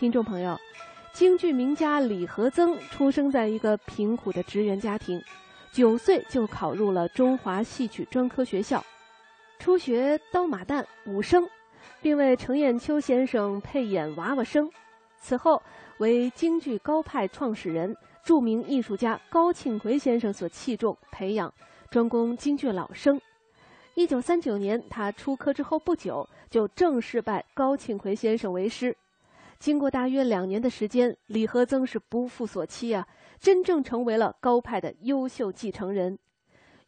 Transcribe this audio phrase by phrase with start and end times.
[0.00, 0.58] 听众朋友，
[1.12, 5.22] 京剧名家李和曾出生在一个贫苦的职员家庭，
[5.72, 8.82] 九岁就考入了中华戏曲专科学校，
[9.58, 11.46] 初学刀马旦、武生，
[12.00, 14.70] 并为程砚秋先生配演娃娃生。
[15.20, 15.62] 此后，
[15.98, 17.94] 为京剧高派创始人、
[18.24, 21.52] 著名艺术家高庆奎先生所器重培养，
[21.90, 23.20] 专攻京剧老生。
[23.94, 28.96] 一九三九年，他出科之后不久，就正式拜高庆奎先生为师。
[29.60, 33.06] 经过大约两年的时间，李和曾是不负所期啊，
[33.38, 36.18] 真正成为了高派的优秀继承人。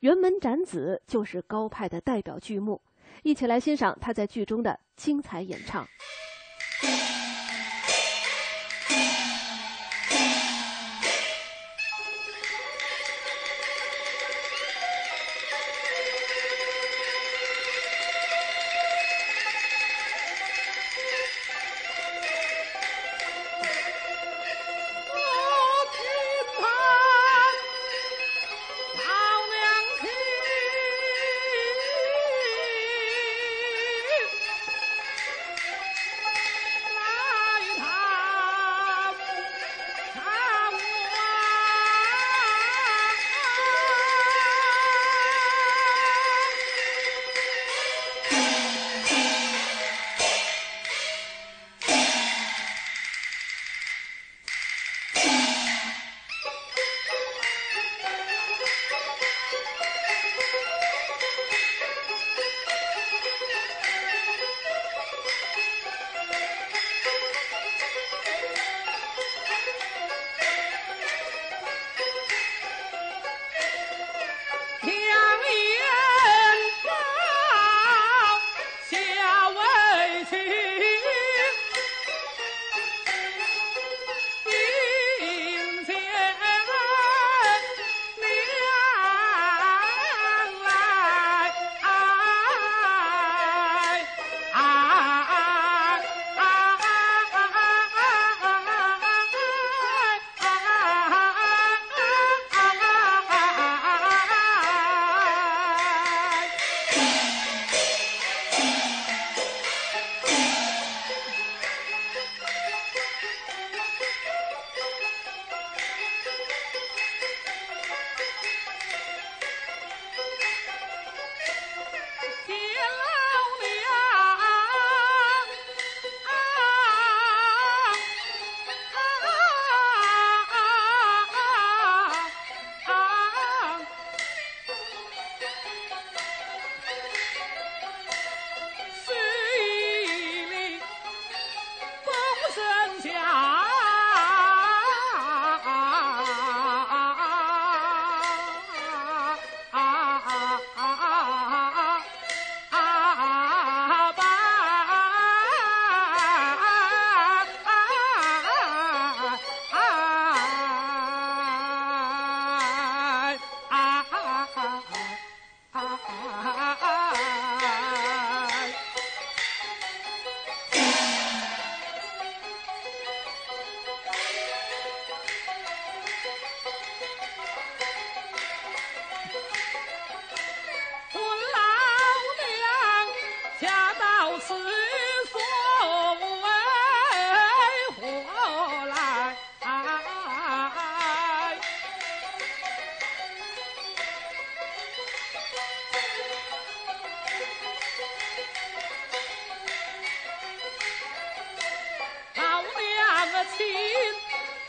[0.00, 2.80] 辕门斩子就是高派的代表剧目，
[3.22, 5.86] 一起来欣赏他在剧中的精彩演唱。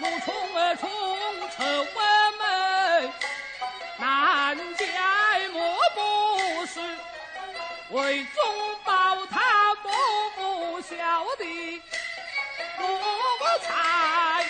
[0.03, 0.90] 怒冲而冲，
[1.56, 3.14] 丑恶门，
[3.97, 4.86] 难解
[5.53, 6.81] 莫不是
[7.91, 8.44] 为中
[8.84, 9.90] 报他不
[10.36, 11.46] 不孝的
[12.80, 12.84] 奴
[13.62, 14.46] 才。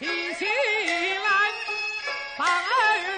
[0.00, 1.30] 提起来，
[2.36, 3.13] 把儿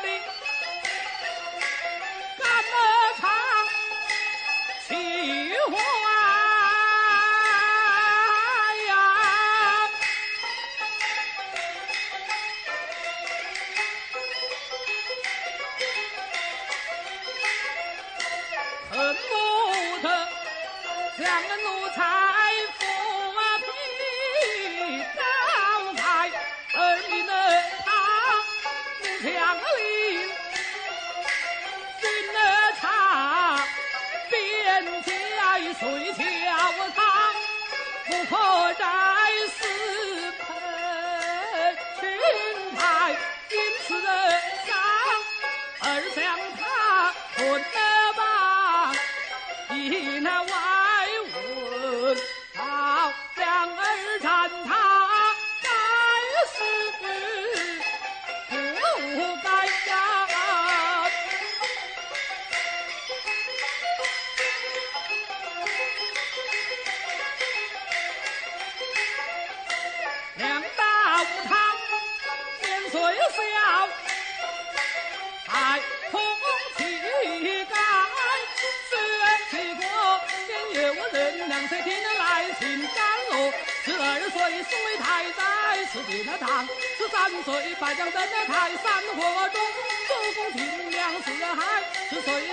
[21.27, 21.99] 让奴才
[22.79, 22.81] 伏
[23.67, 23.69] 笔
[25.17, 25.21] 招
[25.95, 26.31] 牌
[26.75, 26.79] 儿
[27.09, 27.33] 女能
[27.85, 27.89] 当
[29.01, 29.27] 不强
[29.59, 29.77] 令
[32.01, 32.05] 金
[32.81, 32.83] 吒
[34.31, 34.35] 便
[35.03, 35.07] 边
[35.37, 35.43] 来
[35.75, 35.83] 隋
[36.13, 36.21] 乔
[36.95, 36.99] 汤
[38.07, 38.33] 不可
[38.75, 38.83] 再
[39.49, 39.59] 私
[40.39, 40.47] 吞
[41.99, 42.05] 清
[42.77, 42.81] 台
[43.51, 44.07] 因此人
[44.65, 44.69] 上
[45.81, 45.85] 而
[46.15, 46.23] 将
[46.57, 46.63] 他
[47.35, 47.76] 捆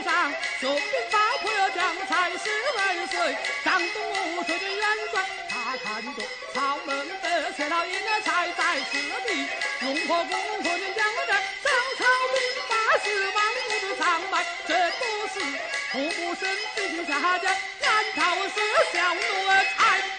[0.03, 5.52] 上雄兵八魄将才，十二岁张东吴水军元帅。
[5.77, 6.23] 看着
[6.53, 8.97] 曹仁的千老爷的财在此
[9.27, 9.47] 地，
[9.81, 12.37] 龙婆公婆娘讲的上曹兵
[12.69, 12.71] 八
[13.03, 15.01] 十万兵都长满，这不
[15.33, 15.39] 是
[15.91, 17.49] 虎母生子救下家，
[17.81, 18.55] 难道是
[18.95, 19.19] 小奴
[19.77, 20.12] 才？